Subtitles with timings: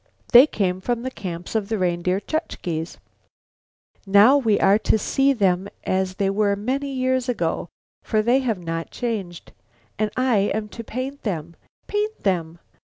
[0.31, 2.97] They came from the camps of the Reindeer Chukches.
[4.05, 7.69] And now we are to see them as they were many years ago,
[8.01, 9.51] for they have not changed.
[9.99, 11.55] And I am to paint them!
[11.87, 12.57] Paint them!